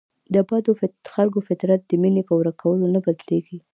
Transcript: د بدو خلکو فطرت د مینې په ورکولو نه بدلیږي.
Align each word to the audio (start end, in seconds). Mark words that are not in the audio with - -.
د 0.33 0.35
بدو 0.49 0.71
خلکو 1.13 1.39
فطرت 1.47 1.81
د 1.85 1.91
مینې 2.01 2.23
په 2.29 2.33
ورکولو 2.39 2.85
نه 2.95 2.99
بدلیږي. 3.05 3.57